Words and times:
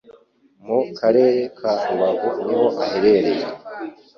mu 0.65 0.79
Karere 0.97 1.41
ka 1.57 1.73
Rubavu 1.87 2.29
niho 2.45 2.67
aherereye. 2.83 3.45